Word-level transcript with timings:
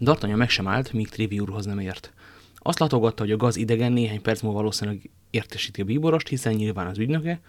D'Artagnan 0.00 0.36
meg 0.36 0.50
sem 0.50 0.68
állt, 0.68 0.92
míg 0.92 1.08
Trévi 1.08 1.38
úrhoz 1.38 1.66
nem 1.66 1.78
ért. 1.78 2.12
Azt 2.56 2.78
látogatta, 2.78 3.22
hogy 3.22 3.32
a 3.32 3.36
gaz 3.36 3.56
idegen 3.56 3.92
néhány 3.92 4.22
perc 4.22 4.40
múlva 4.40 4.58
valószínűleg 4.58 5.10
értesíti 5.30 5.80
a 5.80 5.84
bíborost, 5.84 6.28
hiszen 6.28 6.54
nyilván 6.54 6.86
az 6.86 6.98
ügynöke, 6.98 7.40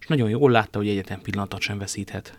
és 0.00 0.06
nagyon 0.06 0.28
jól 0.28 0.50
látta, 0.50 0.78
hogy 0.78 0.88
egyetlen 0.88 1.22
pillanatot 1.22 1.60
sem 1.60 1.78
veszíthet. 1.78 2.38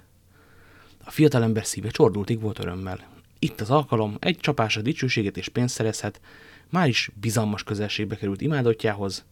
A 1.04 1.12
fiatalember 1.12 1.66
szíve 1.66 1.90
csordultig 1.90 2.40
volt 2.42 2.60
örömmel. 2.60 3.08
Itt 3.40 3.62
az 3.62 3.70
alkalom, 3.70 4.18
egy 4.20 4.38
csapásra 4.38 4.82
dicsőséget 4.82 5.38
és 5.38 5.50
pénzt 5.50 5.76
szerezhet, 5.76 6.22
már 6.70 6.88
is 6.88 7.12
bizalmas 7.20 7.64
közelségbe 7.64 8.16
került 8.16 8.42
imádottjához, 8.42 9.26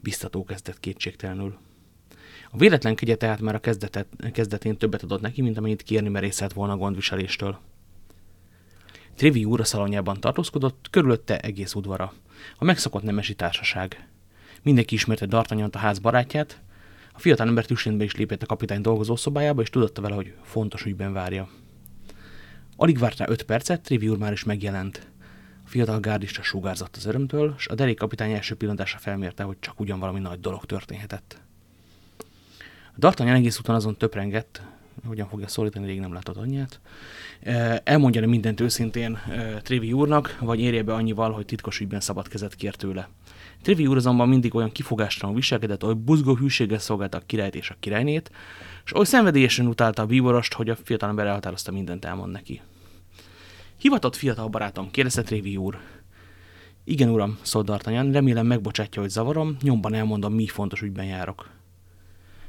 biztató 0.00 0.44
kezdett 0.44 0.80
kétségtelenül. 0.80 1.58
A 2.50 2.56
véletlen 2.56 2.94
kegye 2.94 3.14
tehát 3.14 3.40
már 3.40 3.54
a 3.54 3.60
kezdetet, 3.60 4.06
kezdetén 4.32 4.76
többet 4.76 5.02
adott 5.02 5.20
neki, 5.20 5.42
mint 5.42 5.56
amennyit 5.56 5.82
kérni 5.82 6.08
merészelt 6.08 6.52
volna 6.52 6.76
gondviseléstől. 6.76 7.58
Trivi 9.22 9.44
úr 9.44 9.60
a 9.60 9.64
szalonjában 9.64 10.20
tartózkodott, 10.20 10.86
körülötte 10.90 11.38
egész 11.38 11.74
udvara. 11.74 12.12
A 12.56 12.64
megszokott 12.64 13.02
nemesi 13.02 13.34
társaság. 13.34 14.08
Mindenki 14.62 14.94
ismerte 14.94 15.26
D'Artagnant 15.28 15.74
a 15.74 15.78
ház 15.78 15.98
barátját, 15.98 16.60
a 17.12 17.18
fiatal 17.18 17.48
ember 17.48 17.66
tüsténbe 17.66 18.04
is 18.04 18.14
lépett 18.14 18.42
a 18.42 18.46
kapitány 18.46 18.80
dolgozószobájába, 18.80 19.62
és 19.62 19.70
tudatta 19.70 20.00
vele, 20.00 20.14
hogy 20.14 20.34
fontos 20.42 20.84
ügyben 20.84 21.12
várja. 21.12 21.48
Alig 22.76 22.98
várt 22.98 23.16
rá 23.16 23.24
öt 23.28 23.42
percet, 23.42 23.80
Trivi 23.80 24.08
úr 24.08 24.18
már 24.18 24.32
is 24.32 24.44
megjelent. 24.44 25.10
A 25.64 25.68
fiatal 25.68 26.00
gárdista 26.00 26.42
sugárzott 26.42 26.96
az 26.96 27.06
örömtől, 27.06 27.54
és 27.58 27.66
a 27.66 27.74
derék 27.74 27.98
kapitány 27.98 28.32
első 28.32 28.54
pillantása 28.54 28.98
felmérte, 28.98 29.42
hogy 29.42 29.56
csak 29.60 29.80
ugyan 29.80 29.98
valami 29.98 30.20
nagy 30.20 30.40
dolog 30.40 30.64
történhetett. 30.64 31.40
A 32.94 32.98
D'Artagnan 32.98 33.34
egész 33.34 33.58
után 33.58 33.76
azon 33.76 33.96
töprengett, 33.96 34.62
hogyan 35.06 35.28
fogja 35.28 35.48
szólítani, 35.48 35.86
rég 35.86 36.00
nem 36.00 36.12
látott 36.12 36.36
anyját. 36.36 36.80
Elmondja 37.84 38.28
mindent 38.28 38.60
őszintén 38.60 39.18
Trévi 39.62 39.92
úrnak, 39.92 40.38
vagy 40.40 40.60
érje 40.60 40.82
be 40.82 40.94
annyival, 40.94 41.32
hogy 41.32 41.44
titkos 41.44 41.80
ügyben 41.80 42.00
szabad 42.00 42.28
kezet 42.28 42.54
kér 42.54 42.74
tőle. 42.74 43.08
Trévi 43.62 43.86
úr 43.86 43.96
azonban 43.96 44.28
mindig 44.28 44.54
olyan 44.54 44.72
kifogástalan 44.72 45.34
viselkedett, 45.34 45.82
hogy 45.82 45.96
buzgó 45.96 46.36
hűséggel 46.36 46.78
szolgálta 46.78 47.18
a 47.18 47.22
királyt 47.26 47.54
és 47.54 47.70
a 47.70 47.76
királynét, 47.80 48.30
és 48.84 48.94
oly 48.94 49.04
szenvedélyesen 49.04 49.66
utálta 49.66 50.02
a 50.02 50.06
bíborost, 50.06 50.52
hogy 50.52 50.68
a 50.68 50.76
fiatalember 50.76 51.26
elhatározta 51.26 51.72
mindent 51.72 52.04
elmond 52.04 52.32
neki. 52.32 52.60
Hivatott 53.76 54.16
fiatal 54.16 54.48
barátom, 54.48 54.90
kérdezte 54.90 55.22
Trévi 55.22 55.56
úr. 55.56 55.78
Igen, 56.84 57.08
uram, 57.08 57.38
szólt 57.42 57.68
D'Artagnan, 57.70 58.08
remélem 58.12 58.46
megbocsátja, 58.46 59.00
hogy 59.00 59.10
zavarom, 59.10 59.56
nyomban 59.60 59.94
elmondom, 59.94 60.34
mi 60.34 60.46
fontos 60.46 60.82
ügyben 60.82 61.04
járok. 61.04 61.50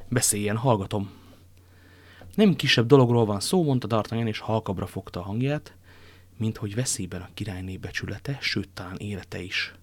Beszéljen, 0.09 0.57
hallgatom. 0.57 1.09
Nem 2.35 2.55
kisebb 2.55 2.85
dologról 2.87 3.25
van 3.25 3.39
szó, 3.39 3.63
mondta 3.63 3.87
D'Artagnan, 3.89 4.27
és 4.27 4.39
halkabra 4.39 4.85
fogta 4.85 5.19
a 5.19 5.23
hangját, 5.23 5.75
mint 6.37 6.57
hogy 6.57 6.75
veszélyben 6.75 7.21
a 7.21 7.29
királyné 7.33 7.77
becsülete, 7.77 8.37
sőt, 8.41 8.69
talán 8.69 8.97
élete 8.97 9.41
is. 9.41 9.73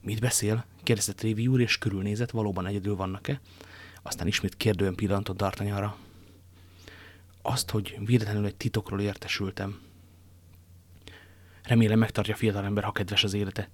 Mit 0.00 0.20
beszél? 0.20 0.64
kérdezte 0.82 1.12
Trévi 1.12 1.46
úr, 1.46 1.60
és 1.60 1.78
körülnézett, 1.78 2.30
valóban 2.30 2.66
egyedül 2.66 2.96
vannak-e? 2.96 3.40
Aztán 4.02 4.26
ismét 4.26 4.56
kérdően 4.56 4.94
pillantott 4.94 5.36
D'Artagnanra. 5.38 5.92
Azt, 7.42 7.70
hogy 7.70 7.98
véletlenül 8.04 8.46
egy 8.46 8.56
titokról 8.56 9.00
értesültem. 9.00 9.80
Remélem 11.62 11.98
megtartja 11.98 12.34
a 12.34 12.36
fiatalember, 12.36 12.84
ha 12.84 12.92
kedves 12.92 13.24
az 13.24 13.34
élete. 13.34 13.70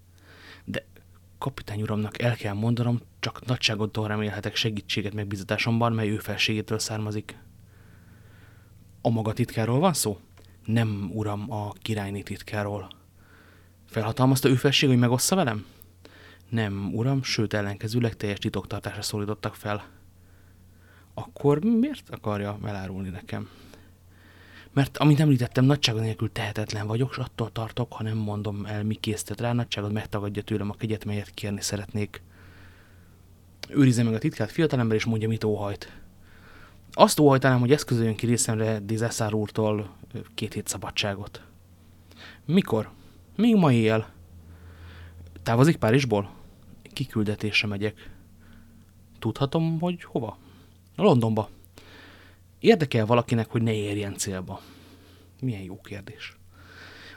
De 0.65 0.84
kapitány 1.38 1.82
uramnak 1.82 2.22
el 2.22 2.37
kell 2.37 2.54
mondanom, 2.54 3.00
csak 3.33 3.47
nagyságottól 3.47 4.09
remélhetek 4.09 4.56
segítséget 4.56 5.15
megbizatásomban, 5.15 5.93
mely 5.93 6.11
ő 6.11 6.19
felségétől 6.19 6.78
származik. 6.78 7.39
A 9.00 9.09
maga 9.09 9.33
titkáról 9.33 9.78
van 9.78 9.93
szó? 9.93 10.19
Nem, 10.65 11.11
uram, 11.12 11.53
a 11.53 11.72
királyné 11.72 12.22
titkáról. 12.22 12.91
Felhatalmazta 13.87 14.49
ő 14.49 14.55
felség, 14.55 14.89
hogy 14.89 14.99
megossza 14.99 15.37
velem? 15.37 15.66
Nem, 16.49 16.94
uram, 16.94 17.22
sőt 17.22 17.55
ellenkezőleg 17.55 18.16
teljes 18.16 18.39
titoktartásra 18.39 19.03
szólítottak 19.03 19.55
fel. 19.55 19.84
Akkor 21.15 21.65
miért 21.65 22.10
akarja 22.10 22.59
elárulni 22.65 23.09
nekem? 23.09 23.49
Mert, 24.72 24.99
amint 24.99 25.21
említettem, 25.21 25.65
nagysága 25.65 26.00
nélkül 26.00 26.33
tehetetlen 26.33 26.87
vagyok, 26.87 27.10
és 27.10 27.16
attól 27.16 27.53
tartok, 27.53 27.93
ha 27.93 28.03
nem 28.03 28.16
mondom 28.16 28.66
el, 28.66 28.84
mi 28.84 28.95
késztet 28.95 29.41
rá, 29.41 29.53
nagyságod 29.53 29.93
megtagadja 29.93 30.43
tőlem 30.43 30.71
a 30.71 30.75
kegyet, 30.75 31.05
melyet 31.05 31.31
kérni 31.31 31.60
szeretnék. 31.60 32.22
Őrizze 33.69 34.03
meg 34.03 34.15
a 34.15 34.19
titkát 34.19 34.51
fiatalember, 34.51 34.97
és 34.97 35.05
mondja, 35.05 35.29
mit 35.29 35.45
óhajt. 35.45 35.93
Azt 36.93 37.19
óhajtanám, 37.19 37.61
hogy 37.61 37.73
eszközöljön 37.73 38.17
ki 38.17 38.27
részemre 38.27 38.79
Dizeszár 38.79 39.34
úrtól 39.34 39.97
két 40.34 40.53
hét 40.55 40.69
szabadságot. 40.69 41.43
Mikor? 42.45 42.91
Még 43.37 43.55
ma 43.55 43.73
éjjel. 43.73 44.12
Távozik 45.43 45.77
Párizsból? 45.77 46.31
Kiküldetésre 46.93 47.69
megyek. 47.69 48.11
Tudhatom, 49.19 49.81
hogy 49.81 50.03
hova? 50.03 50.39
Londonba. 50.97 51.49
Érdekel 52.59 53.07
valakinek, 53.07 53.51
hogy 53.51 53.62
ne 53.62 53.73
érjen 53.73 54.17
célba? 54.17 54.61
Milyen 55.41 55.62
jó 55.62 55.81
kérdés. 55.81 56.37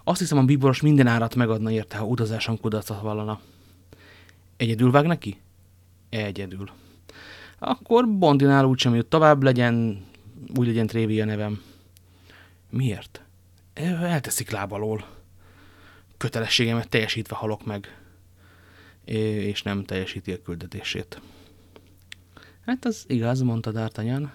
Azt 0.04 0.20
hiszem, 0.20 0.38
a 0.38 0.44
bíboros 0.44 0.82
minden 0.82 1.08
árat 1.08 1.36
megadna 1.36 1.72
érte, 1.72 1.98
ha 1.98 2.06
utazásom 2.06 2.60
kudarcot 2.60 3.02
vallana. 3.02 3.40
Egyedül 4.58 4.92
vág 4.92 5.06
neki? 5.06 5.42
Egyedül. 6.12 6.72
Akkor 7.60 8.08
Bondinál 8.08 8.66
úgysem 8.66 8.96
jut 8.96 9.06
tovább, 9.06 9.44
legyen, 9.44 10.06
úgy 10.56 10.68
legyen 10.68 10.88
Trévi 10.88 11.22
a 11.22 11.26
nevem. 11.26 11.62
Miért? 12.70 13.22
Elteszik 13.74 14.50
lábalól. 14.50 15.08
Kötelességemet 16.18 16.90
teljesítve 16.90 17.36
halok 17.36 17.66
meg. 17.66 18.00
És 19.06 19.62
nem 19.62 19.84
teljesíti 19.84 20.32
a 20.32 20.42
küldetését. 20.42 21.22
Hát 22.66 22.86
az 22.86 23.06
igaz, 23.08 23.42
mondta 23.42 23.72
D'Artagnan. 23.74 24.30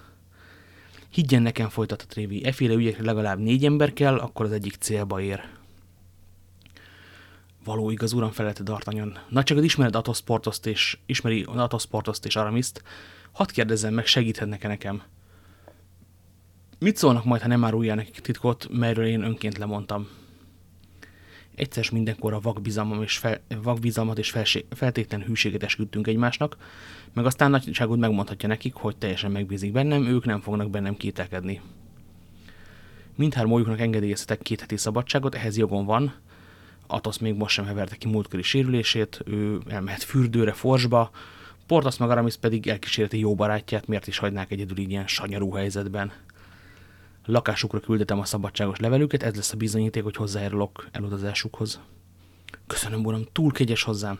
Higgyen 1.10 1.43
nekem, 1.43 1.69
folytatta 1.69 2.06
Trévi, 2.06 2.44
eféle 2.44 2.75
ügyekre 2.75 3.04
legalább 3.04 3.38
négy 3.38 3.64
ember 3.64 3.93
kell, 3.93 4.19
akkor 4.19 4.47
az 4.47 4.53
egyik 4.53 4.75
célba 4.75 5.20
ér. 5.20 5.56
Való 7.66 7.91
igaz, 7.91 8.12
uram, 8.12 8.31
felelte 8.31 8.62
D'Artagnan. 8.65 9.19
Na 9.28 9.43
csak 9.43 9.59
az 9.59 9.65
ismered 9.65 9.97
Athos 9.97 10.21
Portoszt 10.21 10.66
és 10.66 10.99
ismeri 11.06 11.43
Athos 11.43 11.87
Portoszt 11.87 12.27
és 12.27 12.37
Aramiszt. 12.37 12.82
Hadd 13.32 13.53
kérdezzem 13.53 13.94
meg, 13.94 14.06
segíthetnek-e 14.06 14.69
nekem? 14.69 15.03
Mit 16.78 16.97
szólnak 16.97 17.25
majd, 17.25 17.43
ha 17.43 17.49
nem 17.49 17.65
árulják 17.65 17.97
nekik 17.97 18.21
titkot, 18.21 18.66
melyről 18.71 19.06
én 19.06 19.22
önként 19.22 19.59
lemondtam? 19.59 20.09
Egyszer 21.55 21.88
mindenkor 21.93 22.32
a 22.32 22.41
vakbizalmat 22.41 23.03
és, 23.03 23.19
fel, 23.19 23.41
vakbizalmat 23.62 24.19
és 24.19 24.31
felség, 24.31 24.65
feltétlen 24.71 25.22
hűséget 25.22 25.62
esküdtünk 25.62 26.06
egymásnak, 26.06 26.56
meg 27.12 27.26
aztán 27.26 27.50
nagyságod 27.50 27.99
megmondhatja 27.99 28.49
nekik, 28.49 28.75
hogy 28.75 28.97
teljesen 28.97 29.31
megbízik 29.31 29.72
bennem, 29.72 30.06
ők 30.06 30.25
nem 30.25 30.41
fognak 30.41 30.71
bennem 30.71 30.97
kételkedni. 30.97 31.60
Mindhármójuknak 33.15 33.81
engedélyeztetek 33.81 34.43
két 34.43 34.60
heti 34.60 34.76
szabadságot, 34.76 35.34
ehhez 35.34 35.56
jogon 35.56 35.84
van. 35.84 36.15
Atosz 36.86 37.19
még 37.19 37.34
most 37.34 37.54
sem 37.54 37.64
heverte 37.64 37.97
ki 37.97 38.08
múltkori 38.08 38.43
sérülését, 38.43 39.20
ő 39.25 39.61
elmehet 39.69 40.02
fürdőre, 40.02 40.52
forsba, 40.52 41.11
Portas 41.66 41.96
meg 41.96 42.11
Aramis 42.11 42.37
pedig 42.37 42.66
elkíséreti 42.66 43.19
jó 43.19 43.34
barátját, 43.34 43.87
miért 43.87 44.06
is 44.06 44.19
hagynák 44.19 44.50
egyedül 44.50 44.78
ilyen 44.78 45.06
sanyarú 45.06 45.50
helyzetben. 45.50 46.12
Lakásukra 47.25 47.81
küldetem 47.81 48.19
a 48.19 48.25
szabadságos 48.25 48.78
levelüket, 48.78 49.22
ez 49.22 49.34
lesz 49.34 49.52
a 49.52 49.56
bizonyíték, 49.56 50.02
hogy 50.02 50.16
hozzájárulok 50.16 50.88
elutazásukhoz. 50.93 51.81
Köszönöm, 52.66 53.05
uram, 53.05 53.26
túl 53.32 53.52
kegyes 53.52 53.82
hozzám. 53.82 54.19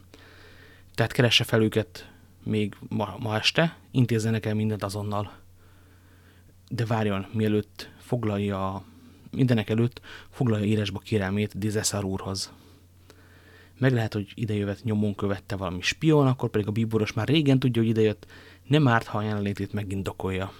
Tehát 0.95 1.13
keresse 1.13 1.45
fel 1.45 1.63
őket 1.63 2.11
még 2.43 2.77
ma, 2.89 3.17
ma 3.19 3.37
este, 3.37 3.77
intézzenek 3.91 4.47
el 4.47 4.55
mindent 4.55 4.83
azonnal. 4.83 5.33
De 6.69 6.87
várjon, 6.87 7.27
mielőtt 7.33 7.91
foglalja, 7.99 8.85
mindenek 9.31 9.71
előtt 9.71 10.01
foglalja 10.31 10.65
írásba 10.65 10.99
kérelmét 10.99 11.59
Dizeszár 11.59 12.05
úrhoz. 12.05 12.53
Meg 13.79 13.93
lehet, 13.93 14.13
hogy 14.13 14.33
idejövet 14.35 14.85
nyomon 14.85 15.15
követte 15.15 15.57
valami 15.57 15.81
spion, 15.81 16.27
akkor 16.27 16.51
pedig 16.51 16.67
a 16.67 16.71
bíboros 16.71 17.13
már 17.13 17.29
régen 17.29 17.59
tudja, 17.59 17.83
hogy 17.83 17.91
idejött, 17.91 18.27
nem 18.67 18.89
árt, 18.89 19.07
ha 19.07 19.19
a 19.19 19.23
jelenlétét 19.23 19.73
megindokolja. 19.73 20.53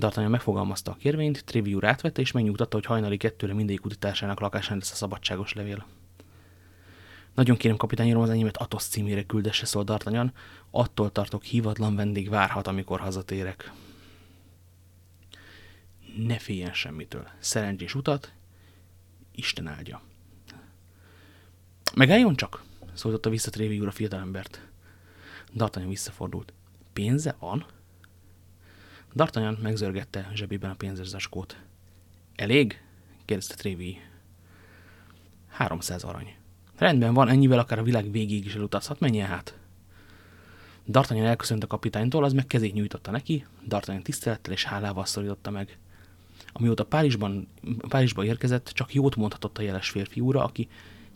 D'Artagnan 0.00 0.30
megfogalmazta 0.30 0.90
a 0.90 0.96
kérvényt, 0.98 1.44
Trevi 1.44 1.74
úr 1.74 1.84
átvette, 1.84 2.20
és 2.20 2.32
megnyugtatta, 2.32 2.76
hogy 2.76 2.86
hajnali 2.86 3.16
kettőre 3.16 3.54
mindegyik 3.54 3.84
utitásának 3.84 4.40
lakásán 4.40 4.78
lesz 4.78 4.92
a 4.92 4.94
szabadságos 4.94 5.52
levél. 5.52 5.86
Nagyon 7.34 7.56
kérem, 7.56 7.76
kapitány 7.76 8.14
az 8.14 8.30
enyémet 8.30 8.56
Atos 8.56 8.82
címére 8.82 9.22
küldesse, 9.22 9.66
szólt 9.66 9.90
D'Artagnan. 9.90 10.30
Attól 10.70 11.12
tartok, 11.12 11.42
hívatlan 11.42 11.96
vendég 11.96 12.28
várhat, 12.28 12.66
amikor 12.66 13.00
hazatérek. 13.00 13.72
Ne 16.16 16.38
féljen 16.38 16.72
semmitől. 16.72 17.28
Szerencsés 17.38 17.94
utat, 17.94 18.32
Isten 19.34 19.66
áldja. 19.66 20.02
Megálljon 21.94 22.36
csak, 22.36 22.62
szólította 22.92 23.30
vissza 23.30 23.50
Trévi 23.50 23.80
úr 23.80 23.86
a 23.86 23.90
fiatalembert. 23.90 24.66
D'Artagnan 25.52 25.88
visszafordult. 25.88 26.52
Pénze 26.92 27.36
van? 27.38 27.66
D'Artagnan 29.14 29.58
megzörgette 29.62 30.30
zsebében 30.34 30.70
a 30.70 30.74
pénzerzacskót. 30.74 31.56
Elég? 32.34 32.82
kérdezte 33.24 33.54
Trévi. 33.54 34.00
300 35.48 36.04
arany. 36.04 36.34
Rendben 36.76 37.14
van, 37.14 37.28
ennyivel 37.28 37.58
akár 37.58 37.78
a 37.78 37.82
világ 37.82 38.10
végig 38.10 38.44
is 38.44 38.54
elutazhat, 38.54 39.00
menjen 39.00 39.26
hát. 39.26 39.58
D'Artagnan 40.84 41.26
elköszönt 41.26 41.64
a 41.64 41.66
kapitánytól, 41.66 42.24
az 42.24 42.32
meg 42.32 42.46
kezét 42.46 42.72
nyújtotta 42.72 43.10
neki, 43.10 43.46
D'Artagnan 43.68 44.02
tisztelettel 44.02 44.52
és 44.52 44.64
hálával 44.64 45.06
szorította 45.06 45.50
meg. 45.50 45.78
Amióta 46.52 46.84
Párizsban, 46.84 47.48
Párizsba 47.88 48.24
érkezett, 48.24 48.70
csak 48.74 48.94
jót 48.94 49.16
mondhatott 49.16 49.58
a 49.58 49.62
jeles 49.62 49.90
férfiúra, 49.90 50.44
aki 50.44 50.68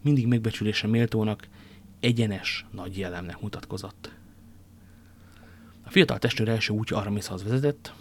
mindig 0.03 0.27
megbecsülése 0.27 0.87
méltónak, 0.87 1.49
egyenes, 2.00 2.67
nagy 2.71 2.99
jellemnek 2.99 3.41
mutatkozott. 3.41 4.12
A 5.85 5.91
fiatal 5.91 6.19
testőr 6.19 6.49
első 6.49 6.73
útja 6.73 6.97
Aramishoz 6.97 7.43
vezetett, 7.43 7.93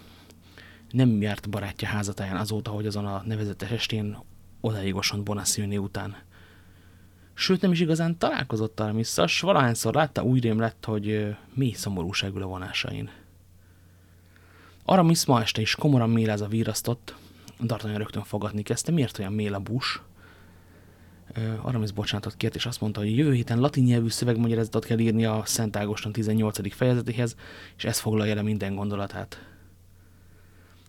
nem 0.90 1.20
járt 1.20 1.50
barátja 1.50 1.88
házatáján 1.88 2.36
azóta, 2.36 2.70
hogy 2.70 2.86
azon 2.86 3.06
a 3.06 3.22
nevezetes 3.26 3.70
estén 3.70 4.18
odaig 4.60 4.94
osont 4.94 5.22
Bonacieux 5.22 5.76
után. 5.76 6.16
Sőt, 7.34 7.60
nem 7.60 7.72
is 7.72 7.80
igazán 7.80 8.18
találkozott 8.18 8.80
Aramisszal, 8.80 9.26
s 9.26 9.40
valahányszor 9.40 9.94
látta, 9.94 10.22
úgy 10.22 10.42
rém 10.42 10.58
lett, 10.58 10.84
hogy 10.84 11.36
mély 11.54 11.72
szomorúságú 11.72 12.40
a 12.40 12.46
vonásain. 12.46 13.10
Aramis 14.84 15.24
ma 15.24 15.40
este 15.40 15.60
is 15.60 15.74
komoran 15.74 16.10
mélázva 16.10 16.46
vírasztott, 16.46 17.14
D'Artagnan 17.60 17.96
rögtön 17.96 18.22
fogadni 18.22 18.62
kezdte, 18.62 18.92
miért 18.92 19.18
olyan 19.18 19.32
mél 19.32 19.54
a 19.54 19.58
bús? 19.58 20.02
Aramis 21.62 21.92
bocsánatot 21.92 22.36
kért, 22.36 22.54
és 22.54 22.66
azt 22.66 22.80
mondta, 22.80 23.00
hogy 23.00 23.16
jövő 23.16 23.32
héten 23.32 23.60
latin 23.60 23.84
nyelvű 23.84 24.08
szövegmagyarázatot 24.08 24.84
kell 24.84 24.98
írni 24.98 25.24
a 25.24 25.42
Szent 25.44 25.76
Ágoston 25.76 26.12
18. 26.12 26.74
fejezetéhez, 26.74 27.36
és 27.76 27.84
ez 27.84 27.98
foglalja 27.98 28.34
le 28.34 28.42
minden 28.42 28.74
gondolatát. 28.74 29.44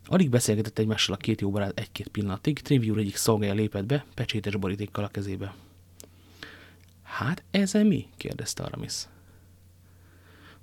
Alig 0.05 0.29
beszélgetett 0.29 0.79
egymással 0.79 1.15
a 1.15 1.17
két 1.17 1.41
jó 1.41 1.49
barát 1.49 1.79
egy-két 1.79 2.07
pillanatig, 2.07 2.59
Triviur 2.59 2.97
egyik 2.97 3.15
szolgája 3.15 3.53
lépett 3.53 3.85
be, 3.85 4.05
pecsétes 4.13 4.55
borítékkal 4.55 5.03
a 5.03 5.07
kezébe. 5.07 5.53
Hát 7.03 7.43
ez 7.51 7.73
mi? 7.73 8.07
kérdezte 8.17 8.63
Aramis. 8.63 9.07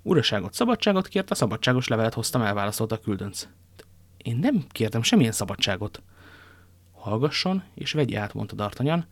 Uraságot, 0.01 0.53
szabadságot 0.53 1.07
kért, 1.07 1.31
a 1.31 1.35
szabadságos 1.35 1.87
levelet 1.87 2.13
hoztam, 2.13 2.41
elválaszolta 2.41 2.95
a 2.95 2.99
küldönc. 2.99 3.47
Én 4.25 4.37
nem 4.37 4.65
kértem 4.71 5.01
semmilyen 5.01 5.31
szabadságot. 5.31 6.01
Hallgasson, 6.91 7.63
és 7.73 7.91
vegye 7.91 8.19
át, 8.19 8.33
mondta 8.33 8.55
D'Artagnan. 8.57 9.03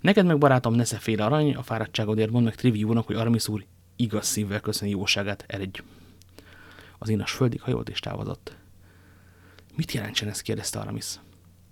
Neked 0.00 0.26
meg, 0.26 0.38
barátom, 0.38 0.74
nesze 0.74 0.96
fél 0.96 1.22
arany, 1.22 1.54
a 1.54 1.62
fáradtságodért 1.62 2.30
mond 2.30 2.44
meg 2.44 2.54
Triviúnak, 2.54 3.06
hogy 3.06 3.16
Aramis 3.16 3.48
úr 3.48 3.64
igaz 3.96 4.26
szívvel 4.26 4.60
köszöni 4.60 4.90
jóságát, 4.90 5.44
eredj. 5.46 5.80
Az 6.98 7.08
inas 7.08 7.32
földig 7.32 7.60
hajolt 7.60 7.88
és 7.88 8.00
távozott. 8.00 8.56
Mit 9.76 9.92
jelentsen 9.92 10.28
ez? 10.28 10.40
kérdezte 10.40 10.78
Aramis. 10.78 11.20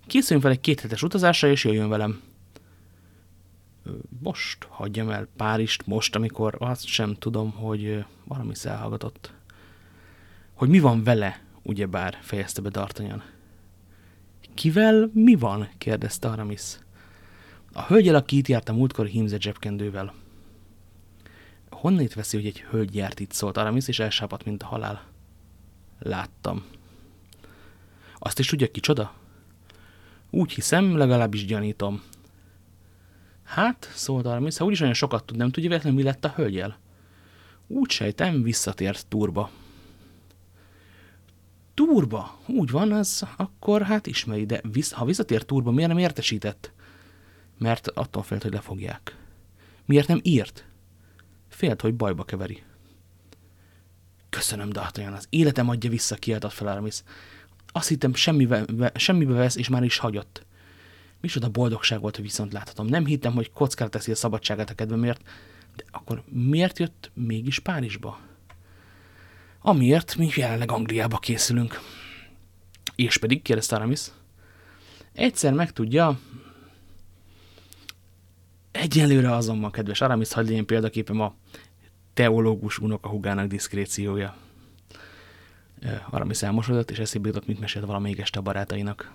Készüljön 0.07 0.43
fel 0.43 0.51
egy 0.51 0.61
kéthetes 0.61 1.03
utazásra, 1.03 1.47
és 1.47 1.63
jöjjön 1.63 1.89
velem. 1.89 2.21
Most 4.19 4.67
hagyjam 4.69 5.09
el 5.09 5.27
Párizst, 5.37 5.85
most, 5.85 6.15
amikor 6.15 6.55
azt 6.59 6.85
sem 6.85 7.13
tudom, 7.13 7.51
hogy 7.51 8.05
valami 8.23 8.53
elhallgatott. 8.63 9.33
Hogy 10.53 10.69
mi 10.69 10.79
van 10.79 11.03
vele, 11.03 11.41
ugyebár, 11.63 12.17
fejezte 12.21 12.61
be 12.61 12.69
D'Artagnan. 12.71 13.21
Kivel 14.53 15.09
mi 15.13 15.35
van? 15.35 15.69
kérdezte 15.77 16.27
Aramis. 16.27 16.77
A 17.73 17.81
hölgyel, 17.81 18.15
aki 18.15 18.37
itt 18.37 18.47
járt 18.47 18.69
a 18.69 18.73
múltkor 18.73 19.05
hímzett 19.05 19.41
zsebkendővel. 19.41 20.13
Honnét 21.69 22.13
veszi, 22.13 22.37
hogy 22.37 22.45
egy 22.45 22.61
hölgy 22.61 22.95
járt 22.95 23.19
itt, 23.19 23.31
szólt 23.31 23.57
Aramis, 23.57 23.87
és 23.87 23.99
elsápadt, 23.99 24.45
mint 24.45 24.63
a 24.63 24.65
halál. 24.65 25.05
Láttam. 25.99 26.63
Azt 28.19 28.39
is 28.39 28.47
tudja, 28.47 28.71
kicsoda? 28.71 29.13
Úgy 30.29 30.51
hiszem, 30.51 30.97
legalábbis 30.97 31.45
gyanítom. 31.45 32.03
Hát, 33.43 33.91
szólt 33.93 34.25
Aramis, 34.25 34.57
ha 34.57 34.65
úgyis 34.65 34.81
olyan 34.81 34.93
sokat 34.93 35.25
tud, 35.25 35.37
nem 35.37 35.51
tudja 35.51 35.69
véletlenül, 35.69 35.99
mi 35.99 36.05
lett 36.05 36.25
a 36.25 36.33
hölgyel? 36.35 36.77
Úgy 37.67 37.89
sejtem, 37.89 38.43
visszatért 38.43 39.07
túrba. 39.07 39.49
Túrba? 41.73 42.39
Úgy 42.47 42.71
van, 42.71 42.91
az 42.91 43.25
akkor 43.37 43.81
hát 43.81 44.07
ismeri, 44.07 44.45
de 44.45 44.61
visz, 44.71 44.91
ha 44.91 45.05
visszatért 45.05 45.45
túrba, 45.45 45.71
miért 45.71 45.89
nem 45.89 45.97
értesített? 45.97 46.71
Mert 47.57 47.87
attól 47.87 48.23
félt, 48.23 48.43
hogy 48.43 48.53
lefogják. 48.53 49.17
Miért 49.85 50.07
nem 50.07 50.19
írt? 50.23 50.65
Félt, 51.49 51.81
hogy 51.81 51.95
bajba 51.95 52.23
keveri. 52.23 52.63
Köszönöm, 54.29 54.69
D'Artagnan, 54.71 55.15
az 55.15 55.27
életem 55.29 55.69
adja 55.69 55.89
vissza, 55.89 56.15
kiáltott 56.15 56.51
fel 56.51 56.67
Aramis. 56.67 57.03
Azt 57.67 57.87
hittem, 57.87 58.13
semmibe, 58.13 58.65
semmibe 58.95 59.33
vesz, 59.33 59.55
és 59.55 59.69
már 59.69 59.83
is 59.83 59.97
hagyott. 59.97 60.45
Micsoda 61.21 61.49
boldogság 61.49 62.01
volt, 62.01 62.15
hogy 62.15 62.25
viszont 62.25 62.53
láthatom. 62.53 62.85
Nem 62.85 63.05
hittem, 63.05 63.33
hogy 63.33 63.51
kockára 63.51 63.89
teszi 63.89 64.11
a 64.11 64.15
szabadságát 64.15 64.69
a 64.69 64.73
kedvemért, 64.73 65.21
de 65.75 65.83
akkor 65.91 66.23
miért 66.29 66.79
jött 66.79 67.11
mégis 67.13 67.59
Párizsba? 67.59 68.19
Amiért 69.65 70.15
mi 70.15 70.29
jelenleg 70.35 70.71
Angliába 70.71 71.17
készülünk. 71.17 71.79
És 72.95 73.17
pedig, 73.17 73.41
kérdezte 73.41 73.75
Aramis, 73.75 74.01
egyszer 75.13 75.53
megtudja, 75.53 76.19
egyenlőre 78.71 79.35
azonban, 79.35 79.71
kedves 79.71 80.01
Aramis, 80.01 80.33
hagyd 80.33 80.49
legyen 80.49 80.65
példaképem 80.65 81.21
a 81.21 81.35
teológus 82.13 82.77
unokahugának 82.77 83.47
diszkréciója. 83.47 84.35
Aramis 86.09 86.41
elmosodott, 86.41 86.91
és 86.91 86.99
eszébe 86.99 87.27
jutott, 87.27 87.47
mint 87.47 87.59
mesélt 87.59 87.85
valamelyik 87.85 88.19
este 88.19 88.39
a 88.39 88.41
barátainak. 88.41 89.11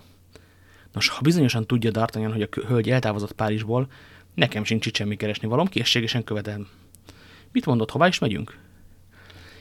Nos, 0.91 1.07
ha 1.07 1.21
bizonyosan 1.21 1.67
tudja 1.67 1.91
D'Artagnan, 1.93 2.31
hogy 2.31 2.41
a 2.41 2.67
hölgy 2.67 2.89
eltávozott 2.89 3.31
Párizsból, 3.31 3.91
nekem 4.33 4.63
sincs 4.63 4.85
itt 4.85 4.95
semmi 4.95 5.15
keresni 5.15 5.47
valom, 5.47 5.67
készségesen 5.67 6.23
követem. 6.23 6.67
Mit 7.51 7.65
mondott, 7.65 7.91
hová 7.91 8.07
is 8.07 8.19
megyünk? 8.19 8.67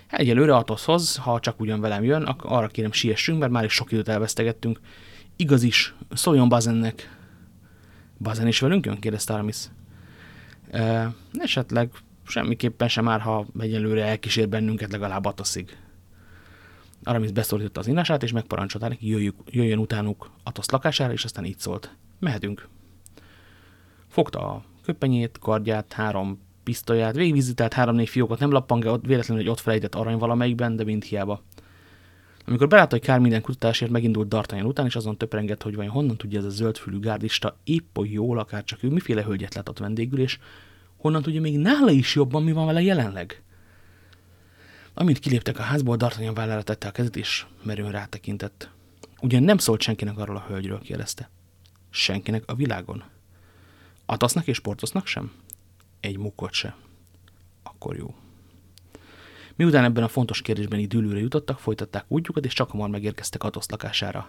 Egyelőre 0.08 0.54
Atoszhoz, 0.56 1.16
ha 1.16 1.40
csak 1.40 1.60
ugyan 1.60 1.80
velem 1.80 2.04
jön, 2.04 2.22
arra 2.22 2.66
kérem 2.66 2.92
siessünk, 2.92 3.38
mert 3.38 3.52
már 3.52 3.64
is 3.64 3.72
sok 3.72 3.92
időt 3.92 4.08
elvesztegettünk. 4.08 4.80
Igaz 5.36 5.62
is, 5.62 5.94
szóljon 6.10 6.48
Bazennek. 6.48 7.16
Bazen 8.18 8.46
is 8.46 8.60
velünk 8.60 8.86
jön? 8.86 8.98
kérdezte 8.98 9.32
Aramis. 9.32 9.56
E, 10.70 11.14
esetleg 11.32 11.90
semmiképpen 12.26 12.88
sem 12.88 13.04
már, 13.04 13.20
ha 13.20 13.46
egyelőre 13.58 14.04
elkísér 14.04 14.48
bennünket 14.48 14.92
legalább 14.92 15.24
Atoszig. 15.24 15.76
Aramis 17.02 17.32
beszólította 17.32 17.80
az 17.80 17.86
inását, 17.86 18.22
és 18.22 18.32
megparancsolta 18.32 18.88
neki, 18.88 19.08
jöjjük, 19.08 19.34
jöjjön 19.46 19.78
utánuk 19.78 20.30
Atosz 20.42 20.70
lakására, 20.70 21.12
és 21.12 21.24
aztán 21.24 21.44
így 21.44 21.58
szólt. 21.58 21.96
Mehetünk. 22.20 22.68
Fogta 24.08 24.40
a 24.40 24.64
köpenyét, 24.82 25.38
kardját, 25.38 25.92
három 25.92 26.47
pisztolyát, 26.68 27.14
végigvizitált 27.14 27.72
három-négy 27.72 28.08
fiókot, 28.08 28.38
nem 28.38 28.50
lappangja 28.50 28.92
ott 28.92 29.06
véletlenül, 29.06 29.42
hogy 29.42 29.52
ott 29.52 29.60
felejtett 29.60 29.94
arany 29.94 30.18
valamelyikben, 30.18 30.76
de 30.76 30.84
mind 30.84 31.02
hiába. 31.02 31.42
Amikor 32.46 32.68
belátta, 32.68 32.96
hogy 32.96 33.04
kár 33.04 33.18
minden 33.18 33.40
kutatásért 33.40 33.90
megindult 33.90 34.34
D'Artagnan 34.34 34.66
után, 34.66 34.86
és 34.86 34.96
azon 34.96 35.16
töprengett, 35.16 35.62
hogy 35.62 35.74
vajon 35.74 35.92
honnan 35.92 36.16
tudja 36.16 36.38
ez 36.38 36.44
a 36.44 36.50
zöldfülű 36.50 36.98
gárdista 36.98 37.56
épp 37.64 37.98
oly 37.98 38.08
jól, 38.08 38.38
akár 38.38 38.64
csak 38.64 38.82
ő 38.82 38.88
miféle 38.88 39.22
hölgyet 39.22 39.54
látott 39.54 39.78
vendégül, 39.78 40.20
és 40.20 40.38
honnan 40.96 41.22
tudja 41.22 41.40
még 41.40 41.58
nála 41.58 41.90
is 41.90 42.14
jobban, 42.14 42.42
mi 42.42 42.52
van 42.52 42.66
vele 42.66 42.82
jelenleg. 42.82 43.42
Amint 44.94 45.18
kiléptek 45.18 45.58
a 45.58 45.62
házból, 45.62 45.96
D'Artagnan 45.96 46.34
vállára 46.34 46.62
tette 46.62 46.88
a 46.88 46.90
kezét, 46.90 47.16
és 47.16 47.46
merőn 47.62 47.90
rátekintett. 47.90 48.70
Ugyan 49.20 49.42
nem 49.42 49.58
szólt 49.58 49.80
senkinek 49.80 50.18
arról 50.18 50.36
a 50.36 50.44
hölgyről, 50.48 50.80
kérdezte. 50.80 51.30
Senkinek 51.90 52.42
a 52.46 52.54
világon? 52.54 53.04
Atasznak 54.06 54.46
és 54.46 54.60
Portosznak 54.60 55.06
sem? 55.06 55.32
Egy 56.00 56.18
mukkot 56.18 56.52
se. 56.52 56.76
Akkor 57.62 57.96
jó. 57.96 58.14
Miután 59.56 59.84
ebben 59.84 60.04
a 60.04 60.08
fontos 60.08 60.42
kérdésben 60.42 60.78
így 60.78 60.88
dűlőre 60.88 61.18
jutottak, 61.18 61.58
folytatták 61.58 62.04
útjukat, 62.08 62.44
és 62.44 62.52
csak 62.52 62.70
hamar 62.70 62.88
megérkeztek 62.88 63.42
Atosz 63.42 63.70
lakására. 63.70 64.28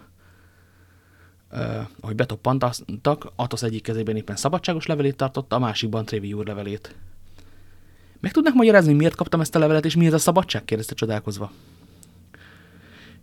Uh, 1.52 1.88
ahogy 2.00 2.14
betoppantak, 2.14 3.32
Atosz 3.36 3.62
egyik 3.62 3.82
kezében 3.82 4.16
éppen 4.16 4.36
szabadságos 4.36 4.86
levelét 4.86 5.16
tartotta, 5.16 5.56
a 5.56 5.58
másikban 5.58 6.04
Trévi 6.04 6.32
úr 6.32 6.46
levelét. 6.46 6.94
Meg 8.20 8.32
tudnak 8.32 8.54
magyarázni, 8.54 8.92
miért 8.92 9.14
kaptam 9.14 9.40
ezt 9.40 9.54
a 9.54 9.58
levelet, 9.58 9.84
és 9.84 9.96
miért 9.96 10.14
a 10.14 10.18
szabadság? 10.18 10.64
kérdezte 10.64 10.94
csodálkozva. 10.94 11.52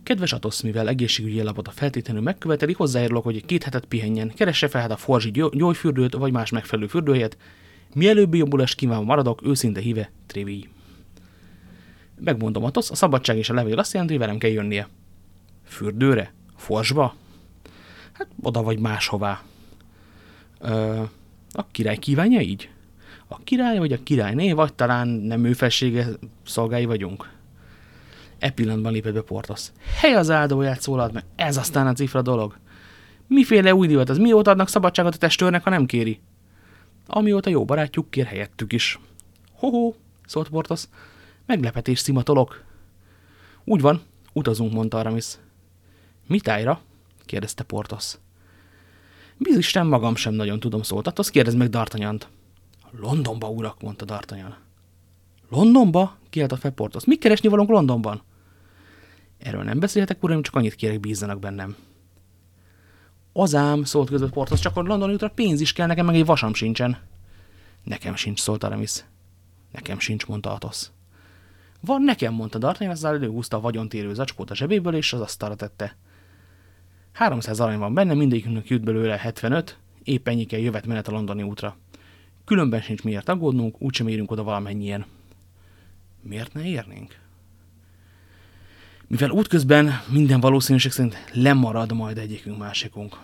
Kedves 0.02 0.32
Atosz, 0.32 0.60
mivel 0.60 0.88
egészségügyi 0.88 1.40
a 1.40 1.54
feltétlenül 1.70 2.22
megköveteli, 2.22 2.72
hozzájárulok, 2.72 3.24
hogy 3.24 3.44
két 3.44 3.62
hetet 3.62 3.84
pihenjen, 3.84 4.32
keresse 4.34 4.68
fel 4.68 4.80
hát 4.80 4.90
a 4.90 4.96
forzsi 4.96 5.30
gyógyfürdőt, 5.30 6.14
vagy 6.14 6.32
más 6.32 6.50
megfelelő 6.50 6.88
fürdőhelyet. 6.88 7.36
Mielőbbi 7.94 8.38
jobbulást 8.38 8.74
kívánva 8.74 9.04
maradok, 9.04 9.40
őszinte 9.46 9.80
híve, 9.80 10.10
Trévi. 10.26 10.68
Megmondom 12.20 12.64
Atosz, 12.64 12.90
a 12.90 12.94
szabadság 12.94 13.36
és 13.36 13.50
a 13.50 13.54
levél 13.54 13.78
azt 13.78 13.92
jelenti, 13.92 14.14
hogy 14.14 14.22
velem 14.22 14.38
kell 14.38 14.50
jönnie. 14.50 14.88
Fürdőre? 15.64 16.32
Forsba? 16.56 17.14
Hát 18.12 18.28
oda 18.42 18.62
vagy 18.62 18.78
máshová. 18.78 19.42
Ö, 20.60 21.02
a 21.52 21.66
király 21.70 21.96
kívánja 21.96 22.40
így? 22.40 22.70
A 23.26 23.38
király 23.44 23.78
vagy 23.78 23.92
a 23.92 24.02
királyné, 24.02 24.52
vagy 24.52 24.74
talán 24.74 25.08
nem 25.08 25.44
ő 25.44 25.52
felsége 25.52 26.06
szolgái 26.46 26.84
vagyunk? 26.84 27.28
E 28.38 28.50
pillanatban 28.50 28.92
lépett 28.92 29.12
be 29.12 29.20
Portos. 29.20 29.66
Hely 30.00 30.14
az 30.14 30.30
áldóját 30.30 30.80
szólalt 30.80 31.12
meg, 31.12 31.24
ez 31.36 31.56
aztán 31.56 31.86
a 31.86 31.92
cifra 31.92 32.22
dolog. 32.22 32.56
Miféle 33.26 33.74
új 33.74 33.86
divat 33.86 34.08
az? 34.08 34.18
Mióta 34.18 34.50
adnak 34.50 34.68
szabadságot 34.68 35.14
a 35.14 35.18
testőrnek, 35.18 35.62
ha 35.62 35.70
nem 35.70 35.86
kéri? 35.86 36.20
Amióta 37.08 37.50
jó 37.50 37.64
barátjuk 37.64 38.10
kér 38.10 38.26
helyettük 38.26 38.72
is. 38.72 38.98
Hoho, 39.52 39.94
szólt 40.26 40.48
Portos, 40.48 40.84
meglepetés 41.46 41.98
szimatolok. 41.98 42.64
Úgy 43.64 43.80
van, 43.80 44.02
utazunk, 44.32 44.72
mondta 44.72 44.98
Aramis. 44.98 45.38
Mitájra? 46.26 46.80
kérdezte 47.24 47.62
Portos. 47.62 48.18
Bizisten 49.36 49.86
magam 49.86 50.16
sem 50.16 50.34
nagyon 50.34 50.60
tudom 50.60 50.82
szólt, 50.82 51.18
azt 51.18 51.30
kérdezd 51.30 51.56
meg 51.56 51.68
D'Artagnant. 51.68 52.28
Londonba, 52.90 53.48
urak, 53.48 53.82
mondta 53.82 54.04
D'Artagnan. 54.04 54.56
Londonba? 55.48 56.16
kiállt 56.30 56.58
fel 56.58 56.70
Portos. 56.70 57.04
Mi 57.04 57.16
keresni 57.16 57.48
valunk 57.48 57.68
Londonban? 57.68 58.22
Erről 59.38 59.62
nem 59.62 59.78
beszélhetek, 59.78 60.22
uraim, 60.22 60.42
csak 60.42 60.54
annyit 60.54 60.74
kérek, 60.74 61.00
bízzanak 61.00 61.38
bennem. 61.38 61.76
Azám, 63.40 63.84
szólt 63.84 64.08
között 64.08 64.32
Portos, 64.32 64.60
csak 64.60 64.76
a 64.76 64.80
London 64.80 65.10
útra 65.10 65.28
pénz 65.28 65.60
is 65.60 65.72
kell, 65.72 65.86
nekem 65.86 66.06
meg 66.06 66.14
egy 66.14 66.24
vasam 66.24 66.54
sincsen. 66.54 66.98
Nekem 67.84 68.14
sincs, 68.14 68.40
szólt 68.40 68.64
Aramis. 68.64 69.04
Nekem 69.72 69.98
sincs, 69.98 70.26
mondta 70.26 70.52
Athos. 70.52 70.86
Van 71.80 72.02
nekem, 72.02 72.34
mondta 72.34 72.58
D'Artagnan, 72.60 72.90
ezzel 72.90 73.14
előhúzta 73.14 73.56
a 73.56 73.60
vagyontérő 73.60 74.14
zacskót 74.14 74.50
a 74.50 74.54
zsebéből, 74.54 74.94
és 74.94 75.12
az 75.12 75.20
asztalra 75.20 75.54
tette. 75.54 75.96
300 77.12 77.60
arany 77.60 77.78
van 77.78 77.94
benne, 77.94 78.14
mindegyikünknek 78.14 78.68
jut 78.68 78.84
belőle 78.84 79.16
75, 79.16 79.78
épp 80.02 80.28
ennyi 80.28 80.44
kell 80.44 80.60
jövet 80.60 80.86
menet 80.86 81.08
a 81.08 81.12
londoni 81.12 81.42
útra. 81.42 81.76
Különben 82.44 82.80
sincs 82.80 83.02
miért 83.02 83.28
aggódnunk, 83.28 83.82
úgysem 83.82 84.08
érünk 84.08 84.30
oda 84.30 84.42
valamennyien. 84.42 85.06
Miért 86.22 86.52
ne 86.52 86.64
érnénk? 86.64 87.18
Mivel 89.08 89.30
útközben 89.30 90.00
minden 90.08 90.40
valószínűség 90.40 90.90
szerint 90.90 91.30
lemarad 91.32 91.92
majd 91.92 92.18
egyikünk 92.18 92.58
másikunk. 92.58 93.18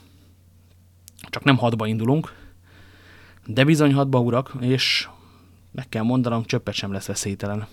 Csak 1.17 1.45
nem 1.45 1.57
hadba 1.57 1.87
indulunk, 1.87 2.35
de 3.47 3.65
bizony 3.65 3.95
hadba 3.95 4.21
urak, 4.21 4.53
és 4.61 5.09
meg 5.73 5.89
kell 5.89 6.03
mondanom, 6.03 6.45
csöppet 6.45 6.75
sem 6.75 6.93
lesz 6.93 7.07
veszélytelen. 7.07 7.67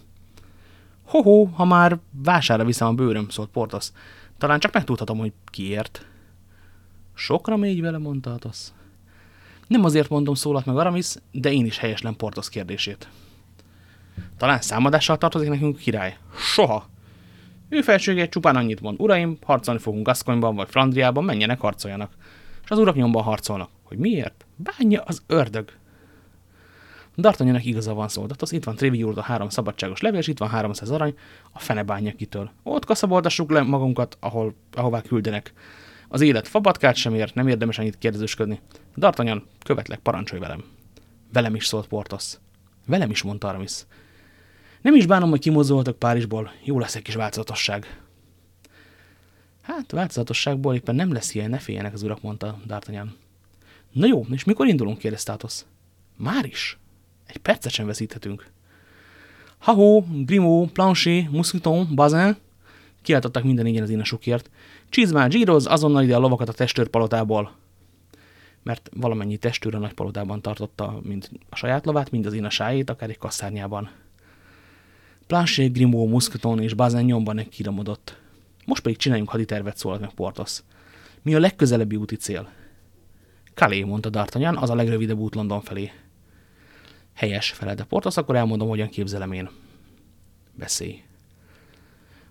Hoho, 1.04 1.46
ha 1.46 1.66
már 1.66 2.00
vására 2.12 2.66
viszem 2.66 2.88
a 2.88 2.94
bőröm, 2.94 3.30
szólt 3.30 3.50
Portos. 3.50 3.92
Talán 4.38 4.60
csak 4.60 4.74
megtudhatom, 4.74 5.18
hogy 5.18 5.34
kiért. 5.46 6.06
Sokra 7.14 7.58
mégy 7.58 7.82
vele, 7.82 7.98
mondta 7.98 8.34
Athos. 8.34 8.68
Nem 9.68 9.84
azért 9.84 10.10
mondom, 10.10 10.34
szólalt 10.34 10.66
meg 10.66 10.78
Aramis, 10.78 11.16
de 11.32 11.52
én 11.52 11.66
is 11.66 11.78
helyeslem 11.78 12.16
Portos 12.16 12.50
kérdését. 12.50 13.10
Talán 14.38 14.62
számadással 14.62 15.18
tartozik 15.18 15.50
nekünk 15.50 15.78
király? 15.78 16.18
Soha! 16.36 16.91
Ő 17.72 17.82
felsége 17.82 18.30
csupán 18.30 18.56
annyit 18.56 18.82
mond, 18.82 19.00
uraim, 19.00 19.38
harcolni 19.46 19.80
fogunk 19.80 20.06
Gaszkonyban 20.06 20.56
vagy 20.56 20.70
Flandriában, 20.70 21.24
menjenek, 21.24 21.60
harcoljanak. 21.60 22.12
És 22.64 22.70
az 22.70 22.78
urak 22.78 22.96
nyomban 22.96 23.24
harcolnak. 23.24 23.70
Hogy 23.84 23.98
miért? 23.98 24.46
Bánja 24.56 25.02
az 25.02 25.24
ördög. 25.28 25.72
D'Artagnannak 27.18 27.62
igaza 27.64 27.94
van 27.94 28.08
szoldatos, 28.08 28.52
itt 28.52 28.64
van 28.64 28.76
Tréviúrda 28.76 29.22
három 29.22 29.50
szabadságos 29.50 30.02
levél, 30.02 30.20
és 30.20 30.28
itt 30.28 30.38
van 30.38 30.50
300 30.50 30.90
arany, 30.90 31.16
a 31.52 31.60
fene 31.60 31.84
bánja 31.84 32.12
kitől. 32.16 32.52
Ott 32.64 32.86
kaszaboltassuk 32.86 33.52
le 33.52 33.62
magunkat, 33.62 34.18
ahol, 34.20 34.56
ahová 34.74 35.02
küldenek. 35.02 35.54
Az 36.08 36.22
élet 36.22 36.48
fabatkát 36.48 36.96
sem 36.96 37.14
ér, 37.14 37.32
nem 37.34 37.48
érdemes 37.48 37.80
annyit 37.80 37.98
kérdezősködni. 37.98 38.60
D'Artagnan, 38.98 39.42
követlek, 39.64 40.00
parancsolj 40.00 40.42
velem. 40.42 40.64
Velem 41.34 41.56
is 41.56 41.66
szólt 41.66 41.88
Portos. 41.88 42.34
Velem 42.86 43.10
is, 43.10 43.22
mondta 43.22 43.48
Aramis. 43.48 43.86
Nem 44.82 44.96
is 44.96 45.06
bánom, 45.06 45.30
hogy 45.30 45.40
kimozdultak 45.40 45.98
Párizsból, 45.98 46.52
jó 46.64 46.80
lesz 46.80 46.96
egy 46.96 47.02
kis 47.02 47.16
változatosság. 47.16 48.02
Hát, 49.62 49.92
változatosságból 49.92 50.76
éppen 50.76 50.96
nem 50.96 51.14
lesz 51.14 51.36
ilyen, 51.36 51.50
ne 51.50 51.58
féljenek 51.58 51.94
az 51.94 52.04
urak, 52.04 52.22
mondta 52.22 52.60
D'Artagnan. 52.68 53.08
Na 53.92 54.06
jó, 54.06 54.26
és 54.32 54.44
mikor 54.44 54.68
indulunk, 54.68 54.98
kérdezte 54.98 55.32
Athos. 55.32 55.66
Már 56.18 56.46
is? 56.46 56.78
Egy 57.26 57.38
percet 57.38 57.72
sem 57.72 57.86
veszíthetünk. 57.86 58.52
Ha-ho, 59.58 60.04
Grimaud, 60.26 60.70
Planchet, 60.70 61.32
Mousqueton, 61.32 61.88
Bazin, 61.96 62.36
kiáltották 63.02 63.44
minden 63.44 63.66
ingyen 63.66 63.84
az 63.84 63.90
inasukért. 63.90 64.50
Csizmán, 64.90 65.30
zsíroz, 65.30 65.66
azonnal 65.66 66.04
ide 66.04 66.16
a 66.16 66.20
lovakat 66.20 66.50
a 66.50 66.54
testőrpalotából. 66.54 67.56
Mert 68.64 68.90
valamennyi 68.94 69.38
testőr 69.38 69.76
a 69.76 69.80
nagy 69.80 69.94
palotában 69.94 70.42
tartotta 70.42 71.00
mind 71.04 71.30
a 71.50 71.56
saját 71.56 71.86
lovát, 71.86 72.12
mind 72.12 72.26
az 72.26 72.34
inasájét, 72.34 72.90
akár 72.90 73.10
egy 73.10 73.18
kasszárnyában. 73.18 73.90
Planchet, 75.32 75.74
Grimaud, 75.74 76.10
Mousqueton 76.10 76.62
és 76.62 76.74
Bazin 76.74 77.06
nyomban 77.06 77.48
kiramodott. 77.50 78.18
Most 78.66 78.82
pedig 78.82 78.98
csináljunk 78.98 79.30
haditervet, 79.30 79.78
szólalt 79.78 80.02
meg 80.02 80.14
Portos. 80.14 80.60
Mi 81.22 81.36
a 81.36 81.40
legközelebbi 81.40 81.96
úti 81.96 82.16
cél? 82.16 82.50
Kalé, 83.54 83.84
mondta 83.84 84.10
D'Artagnan, 84.12 84.56
az 84.56 84.70
a 84.70 84.76
legrövidebb 84.76 85.18
út 85.18 85.36
London 85.36 85.62
felé. 85.62 85.92
Helyes, 87.14 87.52
felelte 87.52 87.84
Portos, 87.84 88.18
akkor 88.18 88.36
elmondom, 88.36 88.68
hogyan 88.68 88.90
képzelem 88.90 89.32
én. 89.32 89.50
Beszélj. 90.54 91.04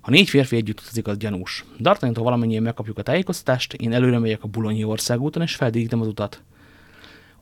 Ha 0.00 0.10
négy 0.10 0.28
férfi 0.28 0.56
együtt 0.56 0.80
utazik, 0.80 1.06
az 1.06 1.16
gyanús. 1.16 1.64
D'Artagnantól 1.78 2.22
valamennyien 2.22 2.62
megkapjuk 2.62 2.98
a 2.98 3.02
tájékoztatást, 3.02 3.72
én 3.72 3.92
előre 3.92 4.18
megyek 4.18 4.44
a 4.44 4.48
Bulonyi 4.48 4.84
országúton, 4.84 5.42
és 5.42 5.54
feldígítem 5.54 6.00
az 6.00 6.06
utat. 6.06 6.42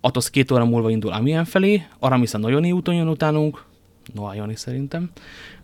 Atos 0.00 0.30
két 0.30 0.50
óra 0.50 0.64
múlva 0.64 0.90
indul 0.90 1.12
Amien 1.12 1.44
felé, 1.44 1.86
Aramis 1.98 2.34
a 2.34 2.38
Nojoni 2.38 2.72
úton 2.72 2.94
jön 2.94 3.08
utánunk, 3.08 3.66
Noajoni 4.14 4.56
szerintem. 4.56 5.10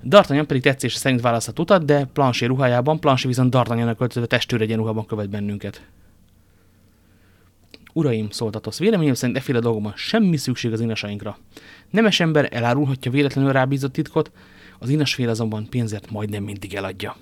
D'Artagnan 0.05 0.45
pedig 0.47 0.63
tetszése 0.63 0.99
szerint 0.99 1.21
választhat 1.21 1.59
utat, 1.59 1.85
de 1.85 2.05
Planchet 2.05 2.49
ruhájában, 2.49 3.01
Planchet 3.01 3.29
viszont 3.29 3.55
D'Artagnannak 3.57 3.97
költözve 3.99 4.27
testőr 4.27 4.61
egyenruhában 4.61 5.07
követ 5.07 5.29
bennünket. 5.29 5.87
Uraim, 7.93 8.31
szólt 8.31 8.57
Atos, 8.57 8.79
véleményem 8.79 9.15
szerint 9.15 9.39
efféle 9.39 9.59
dolgokban 9.59 9.93
semmi 9.97 10.37
szükség 10.37 10.73
az 10.73 10.81
inasainkra. 10.81 11.39
Nemes 11.91 12.21
ember 12.21 12.49
elárulhatja 12.53 13.11
véletlenül 13.11 13.53
rábízott 13.53 13.93
titkot, 13.93 14.31
az 14.79 14.89
inasfél 14.89 15.29
azonban 15.29 15.69
pénzért 15.69 16.11
majdnem 16.11 16.43
mindig 16.43 16.75
eladja. 16.75 17.17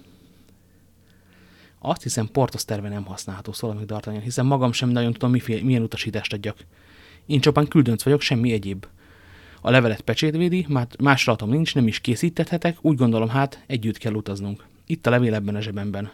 Azt 1.79 2.02
hiszem, 2.02 2.29
Portos 2.33 2.64
terve 2.64 2.88
nem 2.88 3.05
használható, 3.05 3.52
szól 3.52 3.75
meg 3.75 3.85
D'Artagnan, 3.88 4.21
hiszen 4.23 4.47
magam 4.47 4.73
sem 4.73 4.88
nagyon 4.88 5.12
tudom, 5.12 5.37
milyen 5.47 5.83
utasítást 5.83 6.33
adjak. 6.33 6.57
Én 7.26 7.41
csupán 7.41 7.69
küldönc 7.69 8.02
vagyok, 8.02 8.21
semmi 8.21 8.52
egyéb. 8.52 8.87
A 9.64 9.71
levelet 9.71 10.00
pecsétvédi, 10.00 10.66
más 10.99 11.26
ratom 11.26 11.49
nincs, 11.49 11.75
nem 11.75 11.87
is 11.87 12.00
készítethetek, 12.00 12.76
úgy 12.81 12.97
gondolom 12.97 13.28
hát, 13.28 13.64
együtt 13.66 13.99
kell 13.99 14.12
utaznunk. 14.12 14.64
Itt 14.87 15.07
a 15.07 15.11
levél 15.11 15.35
ebben 15.35 15.54
a 15.54 15.61
zsebemben. 15.61 16.11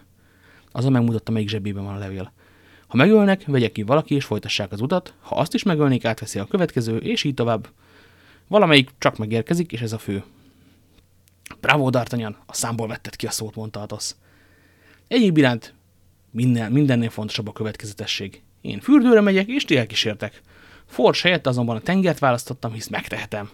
Azon 0.72 0.92
megmutatta, 0.92 1.32
melyik 1.32 1.48
zsebében 1.48 1.84
van 1.84 1.94
a 1.94 1.98
levél. 1.98 2.32
Ha 2.86 2.96
megölnek, 2.96 3.44
vegyek 3.46 3.72
ki 3.72 3.82
valaki, 3.82 4.14
és 4.14 4.24
folytassák 4.24 4.72
az 4.72 4.80
utat, 4.80 5.14
ha 5.20 5.36
azt 5.36 5.54
is 5.54 5.62
megölnék, 5.62 6.04
átveszi 6.04 6.38
a 6.38 6.44
következő, 6.44 6.96
és 6.96 7.24
így 7.24 7.34
tovább. 7.34 7.68
Valamelyik 8.48 8.90
csak 8.98 9.18
megérkezik, 9.18 9.72
és 9.72 9.80
ez 9.80 9.92
a 9.92 9.98
fő. 9.98 10.24
Bravo, 11.60 11.88
D'Artagnan, 11.92 12.34
a 12.46 12.54
számból 12.54 12.88
vetted 12.88 13.16
ki 13.16 13.26
a 13.26 13.30
szót, 13.30 13.54
mondta 13.54 13.80
Athos. 13.80 14.14
Egyéb 15.08 15.36
iránt 15.36 15.74
minden, 16.30 16.72
mindennél 16.72 17.10
fontosabb 17.10 17.48
a 17.48 17.52
következetesség. 17.52 18.42
Én 18.60 18.80
fürdőre 18.80 19.20
megyek, 19.20 19.48
és 19.48 19.64
ti 19.64 19.76
elkísértek. 19.76 20.40
Fors 20.88 21.22
helyett 21.22 21.46
azonban 21.46 21.76
a 21.76 21.80
tengert 21.80 22.18
választottam, 22.18 22.72
hisz 22.72 22.88
megtehetem. 22.88 23.48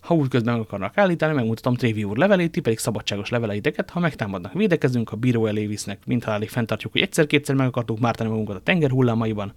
Ha 0.00 0.14
útközben 0.14 0.54
meg 0.54 0.62
akarnak 0.62 0.98
állítani, 0.98 1.34
megmutatom 1.34 1.74
Trévi 1.74 2.04
úr 2.04 2.16
levelét, 2.16 2.50
ti 2.50 2.60
pedig 2.60 2.78
szabadságos 2.78 3.28
leveleideket, 3.28 3.90
ha 3.90 4.00
megtámadnak, 4.00 4.52
védekezünk, 4.52 5.08
ha 5.08 5.16
bíró 5.16 5.46
elé 5.46 5.66
visznek, 5.66 6.06
mint 6.06 6.24
ha 6.24 6.32
elég 6.32 6.48
fenntartjuk, 6.48 6.92
hogy 6.92 7.00
egyszer-kétszer 7.00 7.54
meg 7.54 7.66
akartuk 7.66 7.98
mártani 7.98 8.30
magunkat 8.30 8.56
a 8.56 8.60
tenger 8.60 8.90
hullámaiban. 8.90 9.52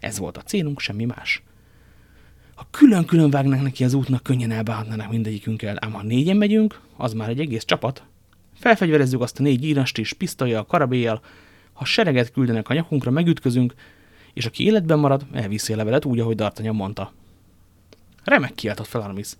Ez 0.00 0.18
volt 0.18 0.36
a 0.36 0.42
célunk, 0.42 0.80
semmi 0.80 1.04
más. 1.04 1.42
Ha 2.54 2.66
külön-külön 2.70 3.30
vágnak 3.30 3.62
neki 3.62 3.84
az 3.84 3.94
útnak, 3.94 4.22
könnyen 4.22 4.50
elbánhatnának 4.50 5.10
mindegyikünkkel, 5.10 5.76
ám 5.80 5.92
ha 5.92 6.02
négyen 6.02 6.36
megyünk, 6.36 6.80
az 6.96 7.12
már 7.12 7.28
egy 7.28 7.40
egész 7.40 7.64
csapat. 7.64 8.02
Felfegyverezzük 8.58 9.20
azt 9.20 9.40
a 9.40 9.42
négy 9.42 9.64
írast 9.64 9.98
is, 9.98 10.12
pisztolyjal, 10.12 10.66
karabéjjal, 10.66 11.20
ha 11.72 11.84
sereget 11.84 12.32
küldenek 12.32 12.68
a 12.68 12.74
nyakunkra, 12.74 13.10
megütközünk, 13.10 13.74
és 14.34 14.46
aki 14.46 14.64
életben 14.64 14.98
marad, 14.98 15.26
elviszi 15.32 15.72
a 15.72 15.76
levelet 15.76 16.04
úgy, 16.04 16.20
ahogy 16.20 16.36
D'Artagnan 16.36 16.72
mondta. 16.72 17.12
Remek 18.24 18.54
kiáltott 18.54 18.86
fel 18.86 19.00
Aramis. 19.00 19.32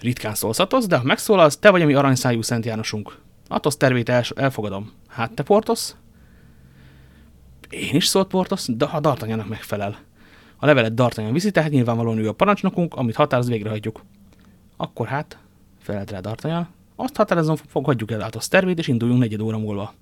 Ritkán 0.00 0.34
szólsz 0.34 0.58
Atos, 0.58 0.86
de 0.86 0.96
ha 0.96 1.02
megszólalsz, 1.02 1.56
te 1.56 1.70
vagy 1.70 1.82
a 1.82 1.86
mi 1.86 1.94
aranyszájú 1.94 2.42
Szent 2.42 2.64
Jánosunk. 2.64 3.18
Atos 3.48 3.76
tervét 3.76 4.08
el 4.08 4.24
elfogadom. 4.34 4.92
Hát 5.08 5.32
te, 5.32 5.42
Portos? 5.42 5.90
Én 7.70 7.94
is 7.94 8.06
szólt 8.06 8.28
Portos, 8.28 8.66
de 8.66 8.86
ha 8.86 9.00
D'Artagnannak 9.00 9.48
megfelel. 9.48 9.98
A 10.56 10.66
levelet 10.66 10.94
D'Artagnan 10.94 11.32
viszi, 11.32 11.50
tehát 11.50 11.70
nyilvánvalóan 11.70 12.18
ő 12.18 12.28
a 12.28 12.32
parancsnokunk, 12.32 12.94
amit 12.94 13.16
határoz 13.16 13.48
végrehajtjuk. 13.48 14.02
Akkor 14.76 15.06
hát, 15.06 15.38
felelt 15.80 16.10
rá 16.10 16.20
D'Artagnan, 16.20 16.68
azt 16.96 17.16
határozom, 17.16 17.56
fogadjuk 17.56 18.10
el 18.10 18.20
Atos 18.20 18.48
tervét, 18.48 18.78
és 18.78 18.88
induljunk 18.88 19.20
negyed 19.20 19.40
óra 19.40 19.58
múlva. 19.58 19.94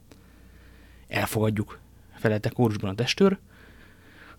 Elfogadjuk, 1.08 1.78
felelte 2.14 2.48
kórusban 2.48 2.90
a 2.90 2.94
testőr. 2.94 3.38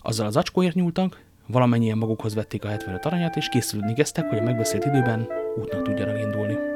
Azzal 0.01 0.25
az 0.25 0.37
acskóért 0.37 0.75
nyúltak, 0.75 1.21
valamennyien 1.47 1.97
magukhoz 1.97 2.33
vették 2.33 2.63
a 2.63 2.67
75 2.67 3.05
aranyát, 3.05 3.35
és 3.35 3.49
készülni 3.49 3.93
kezdtek, 3.93 4.29
hogy 4.29 4.37
a 4.37 4.43
megbeszélt 4.43 4.85
időben 4.85 5.27
útnak 5.59 5.81
tudjanak 5.81 6.19
indulni. 6.19 6.70